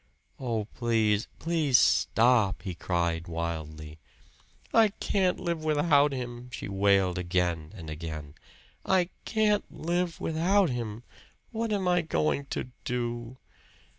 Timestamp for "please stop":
1.37-2.63